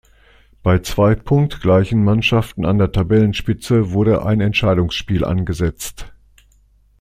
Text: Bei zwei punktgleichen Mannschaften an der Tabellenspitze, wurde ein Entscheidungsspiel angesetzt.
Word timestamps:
Bei 0.63 0.79
zwei 0.79 1.13
punktgleichen 1.13 2.03
Mannschaften 2.03 2.65
an 2.65 2.79
der 2.79 2.91
Tabellenspitze, 2.91 3.91
wurde 3.91 4.25
ein 4.25 4.41
Entscheidungsspiel 4.41 5.23
angesetzt. 5.23 6.11